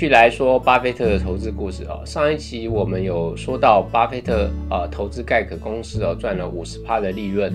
[0.00, 2.00] 继续来说巴菲特的投资故事啊。
[2.06, 7.52] 上一期我们有说到，巴菲特啊投资盖可公司哦，赚了五十趴的利润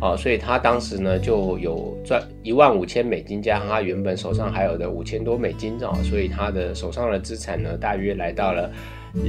[0.00, 8.70] 啊，所以他当时呢就有赚一万五千美金，加上他原本手上还有的五千多美金啊，所以他的手上的资产呢大约来到了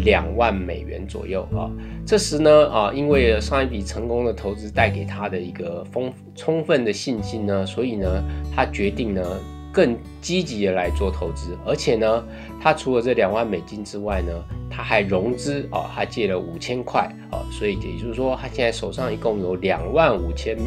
[0.04, 1.66] 两万美元左右啊。
[2.05, 8.23] 这时呢啊，因为上一笔成功的投资带给他的一个丰充分的信心呢，所以呢
[8.55, 9.23] 他决定呢。
[9.71, 12.23] 更积极的来做投资，而且呢，
[12.62, 14.31] 他除了这两万美金之外呢，
[14.70, 20.57] 他还融资啊，他借了五千块啊，所以也就是说，他现在手上一共有两万五千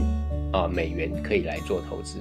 [0.53, 2.19] 啊美元可以来做投资。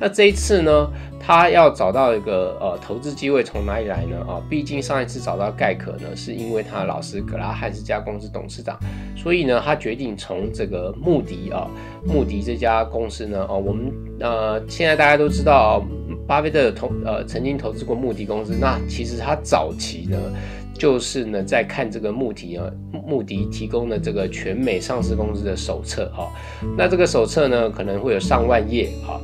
[0.00, 4.16] 那这一次呢，他要找到一个呃投资机会从哪里来呢？
[4.28, 8.78] 啊，毕竟上一次找到盖可呢，是因为他老师格拉汉斯家公司董事长，
[9.16, 11.68] 所以呢，他决定从这个穆迪啊，
[12.06, 15.84] 穆迪这家公司呢，哦，我们呃现在大家都知道。
[16.28, 20.18] 巴菲特投呃曾经投资过穆迪公司，那其实他早期呢，
[20.74, 26.30] 就是呢在看这个穆迪啊，穆迪提供的这个全美上市公司的手册哈，
[26.76, 29.16] 那这个手册呢可能会有上万页啊，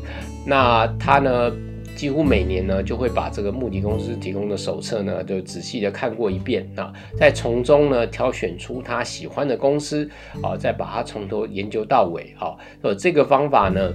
[0.46, 1.52] 那他呢
[1.94, 6.66] 几乎每年呢就会把这个穆迪公司提供的手册呢就仔细的看过一遍。
[6.74, 10.08] 啊，再从中呢挑选出他喜欢的公司
[10.42, 13.92] 啊，再把它从头研究到尾哈，呃这个方法呢。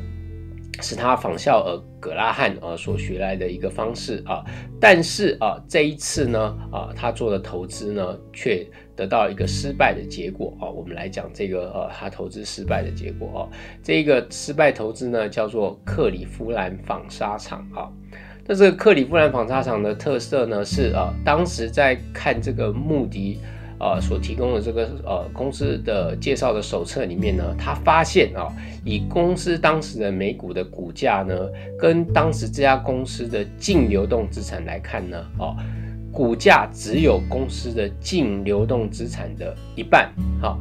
[0.81, 4.43] 是他仿效呃葛拉汉呃所学来的一个方式啊，
[4.79, 13.41] 但是啊这一次呢啊他做的投资呢却得到一个失败的结果啊，我们来讲这个呃他投资失败的结果啊，
[13.83, 17.91] 这个失败投资呢叫做克里夫兰纺纱厂啊，
[18.45, 23.39] 那这个克里夫兰纺纱厂的特色呢是啊当时在看这个穆迪。
[23.79, 28.51] 啊，所提供的这个呃公司的介绍的手册里面呢，他发现啊，
[28.83, 31.33] 以公司当时的每股的股价呢，
[31.77, 35.55] 跟当时这家公司的净流动资产来看呢，哦，
[36.11, 40.11] 股价只有公司的净流动资产的一半。
[40.41, 40.59] 好，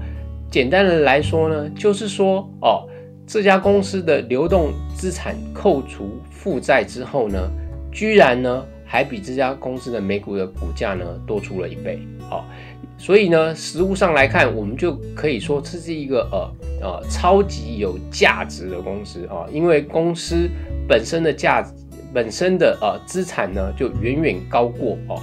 [0.48, 2.88] 简单的来说呢，就是说哦，
[3.26, 7.50] 这家公司的流动资产扣除负债之后呢，
[7.90, 11.98] 居然呢还比这家公司的每股的股价呢多出了一倍。
[12.28, 12.44] 好。
[12.96, 20.48] 所以呢，实物上来看，我们就可以说这是一个呃呃超级有价值的公司啊，因为公司
[20.88, 21.64] 本身的价
[22.12, 25.22] 本身的呃资产呢，就远远高过哦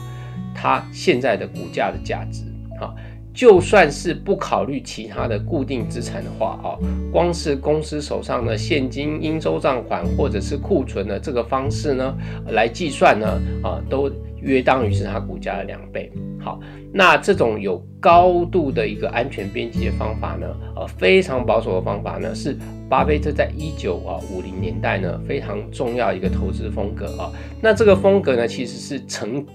[0.54, 2.44] 它现在的股价的价值
[2.80, 2.96] 啊。
[3.34, 6.80] 就算是不考虑其他的固定资产的话啊，
[7.12, 12.16] 光是公司手上的现金、应收账款或者是库存的这个方式呢
[12.52, 13.28] 来计算呢
[13.62, 14.10] 啊，都
[14.46, 16.10] 约当于是它股价的两倍。
[16.40, 16.62] 好。
[16.98, 20.48] 那这种有高度的一个安全边际的方法呢，
[20.78, 22.58] 呃，非常保守的方法呢，是
[22.88, 27.30] 巴菲特在一九啊五零年代呢非常重要一个投资风格啊。
[27.62, 29.46] 那这个风格呢，其实是成，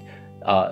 [0.42, 0.70] 呃，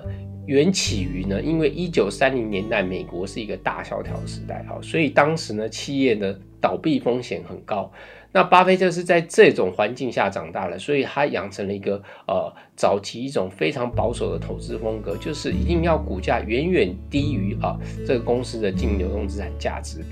[0.49, 7.91] 缘起于呢，因为一九三零年代美国是一个大萧条时代啊，所以当时呢企业的倒闭风险很高。
[8.31, 17.77] 那巴菲特是在这种环境下长大的，所以他养成了一个呃早期一种非常保守的投资风格，就是一定要股价远远低于啊
[18.07, 20.03] 这个公司的净流动资产价值，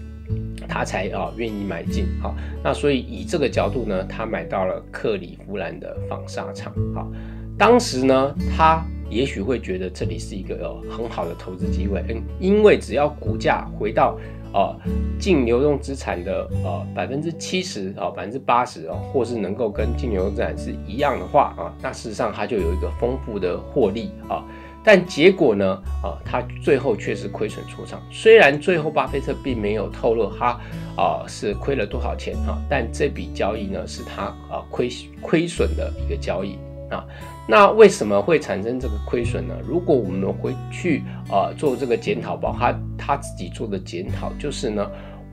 [0.67, 2.05] 他才啊愿意买进。
[2.21, 6.71] 好，那所以以这个角度呢，他买到了克里夫兰的纺纱厂。
[6.93, 7.11] 好，
[7.57, 14.17] 当时呢，他也许会觉得这里是一个很好的投资机会，嗯，因为只要股价回到。
[14.53, 14.73] 啊，
[15.19, 24.43] 净流动资产的呃百分之七十啊，百分之八十啊，或是能够跟净流动资产是一样的话啊，那事实上它就有一个丰富的获利啊。
[24.85, 25.65] 但结果呢
[26.01, 28.01] 啊，它最后却是亏损出场。
[28.09, 30.57] 虽然最后巴菲特并没有透露他
[30.95, 34.89] 啊是亏了多少钱啊，但这笔交易呢是他啊亏
[35.21, 36.57] 亏损的一个交易。
[36.89, 37.05] 啊，
[37.47, 39.53] 那为什么会产生这个亏损呢？
[39.67, 44.89] 如果我们回去啊做这个检讨包，他他自己做的检讨就是呢，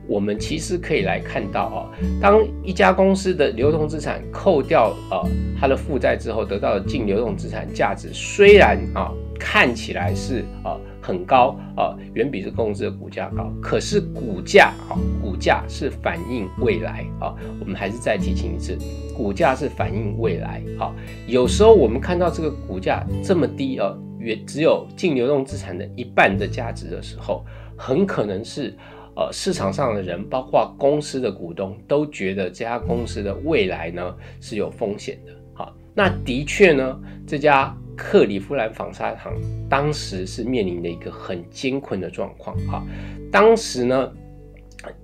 [0.07, 1.89] 我们其实可以来看到啊，
[2.21, 5.23] 当一家公司的流动资产扣掉啊
[5.59, 10.77] 它的负债之后，得到的净流动资产价值虽然啊看起来是啊。
[11.05, 13.53] 很高啊，远比这公司的股价高。
[13.61, 17.35] 可是股价啊，股价是反映未来啊。
[17.59, 18.75] 我们还是再提醒一次，
[19.15, 20.91] 股价是反映未来啊。
[21.27, 27.45] 有时候我们看到这个股价这么低啊，约只有净流动资产的一半的价值的时候，
[27.77, 28.75] 很可能是
[29.15, 35.31] 呃市场上的人，包括公司的股东，都觉得这家公司的未来呢是有风险的。
[35.53, 37.77] 好，那的确呢，这家。
[37.95, 39.33] 克里夫兰纺纱厂
[39.69, 42.83] 当时是面临的一个很艰困的状况啊，
[43.31, 44.11] 当时呢，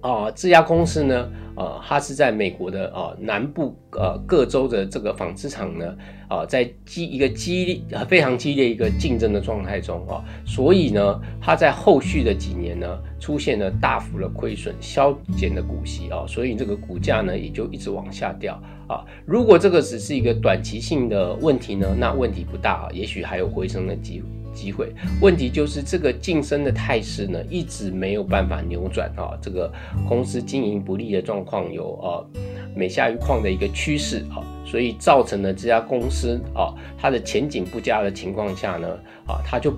[0.01, 5.95] 啊，这家公司呢，呃，它是在美国的啊南部呃各州的这个纺织厂呢，
[6.28, 19.06] 啊，在激一个激烈非常激烈一个竞争的状态中啊，所以呢，它在后续的几年呢，出现了大幅的亏损、削减的股息啊，所以这个股价呢也就一直往下掉啊。
[19.25, 24.27] 如果这个只是一个短期性的问题呢，那问题不大，也许还有回升的机会。
[24.53, 29.38] 机会问题就是这个晋升的态势呢，一直没有办法扭转啊。
[29.42, 29.71] 这个
[30.07, 32.30] 公司经营不利的状况有呃
[32.75, 38.88] 每下愈况的一个趋势啊，所以造成了这家公司啊它的前景不佳的情况下呢
[39.27, 39.71] 啊，它就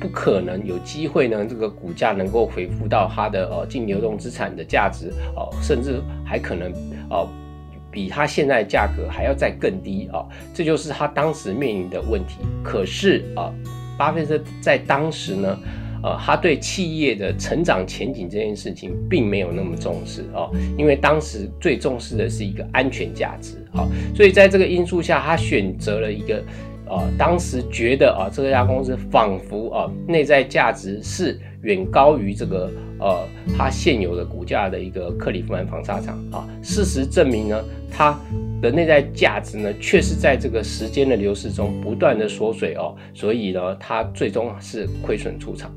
[0.00, 6.72] 不可能有机会呢这个股价能够恢复到它的呃净流动资产的价值啊，甚至还可能
[7.10, 7.26] 啊
[7.90, 12.36] 比它现在价格还要再更低啊，这就是它当时面临的问题。
[12.62, 13.52] 可是啊。
[13.98, 15.58] 巴菲特在当时呢，
[16.04, 23.84] 呃，他对企业的成长前景这件事情并没有那么重视哦，因为当时最重视的是一个安全价值啊，
[24.14, 26.42] 所以在这个因素下，他选择了一个，
[26.86, 32.70] 呃，当时觉得啊，这家公司仿佛啊，内在价值是远高于这个
[33.00, 38.18] 呃，它现有的股价的一个克利夫兰纺纱厂啊，事实证明呢，它。
[38.60, 45.70] 的内在价值呢，却是在这个时间的流逝中不断的缩水哦，所以呢，它最终是亏损出场。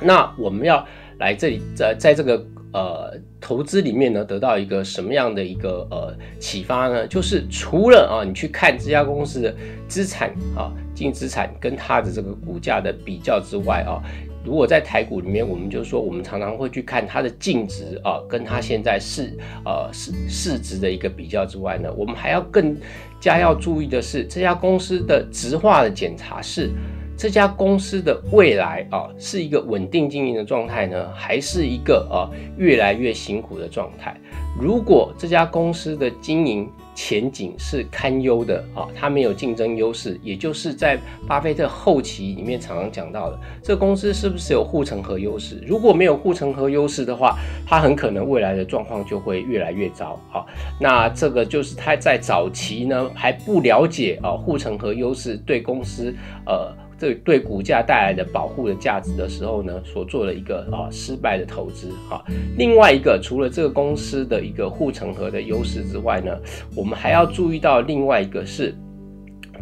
[0.00, 0.86] 那我们要
[1.18, 7.06] 来这里，在在这个呃投资里面呢，得到一个什么样的一个呃启发呢？
[7.06, 9.54] 就是除了啊，你去看这家公司的
[9.88, 14.02] 资产啊，净资产跟它的这个股价的比较之外啊。
[14.44, 19.32] 如果在台股里面，我们就说，我们常常会去看它的净值啊，跟它现在市
[19.64, 22.76] 呃市市值的一个比较之外呢，我们还要更
[23.18, 26.70] 加要注意的是，这家公司的直化的检查是
[27.16, 34.14] 这家公司的未来啊，是一个稳定经营的状态呢，还是一个啊越来越辛苦的状态？
[34.60, 45.62] 如果这家公司的经营，前景是堪忧的啊，它没有竞争优势，也就是在巴菲特后期里面常常讲到的，这公司是不是有护城河优势？
[45.66, 47.36] 如果没有护城河优势的话，
[47.66, 50.44] 它很可能未来的状况就会越来越糟啊。
[50.80, 56.14] 那这个就是他在早期呢还不了解啊护城河优势对公司
[56.46, 56.72] 呃。
[57.04, 62.24] 对对股价带来的保护的价值的时候呢，所做的一个啊失败的投资啊。
[62.56, 66.34] 另外一个，除了这个公司的一个护城河的优势之外呢，
[66.74, 68.74] 我们还要注意到另外一个是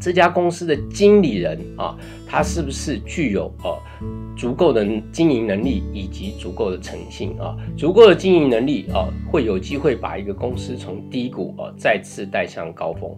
[0.00, 1.96] 这家公司的经理人啊，
[2.28, 3.76] 他是不是具有呃
[4.36, 7.56] 足够的经营能力以及足够的诚信啊？
[7.76, 13.10] 足够的经营能力啊，会有机会把一个公司从低谷啊再次带向高峰。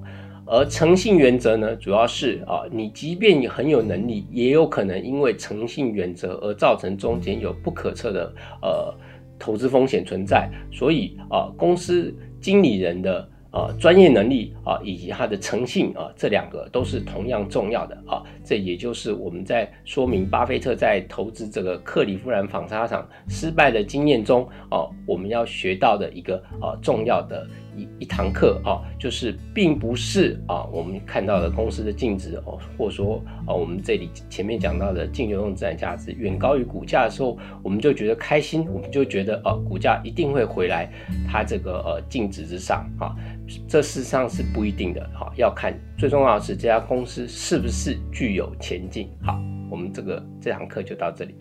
[0.46, 8.94] 而诚信原则呢，主要是啊，你即便你很有能力，也有可能因为诚信原则而造成中间有不可测的呃
[9.38, 10.50] 投资风险存在。
[10.70, 18.23] 所以啊，公司经理人的啊专业能力啊以及他的诚信啊，这两个都是同样重要的啊。
[18.44, 27.46] 这也就是我们在说明巴菲特在投资这个克里夫兰纺纱厂失败的经验中啊，我们要学到的一个啊重要的。
[27.76, 40.91] 一一堂课啊，就是并不是啊，我们看到的公司的净值哦，或者说啊，我们这里前面讲到的净流动资产价值远高于股价的时候，我们就觉得开心，我们就觉得啊，股价一定会回来
[41.31, 43.15] 它这个呃净值之上啊，
[43.69, 49.08] 这事实上是不一定的哈，要看最重要的是这家公司是不是具有前景。
[49.22, 49.39] 好，
[49.70, 51.34] 我们这个这堂课就到这里。